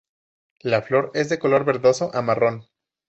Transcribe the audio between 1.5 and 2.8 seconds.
verdoso a marrón.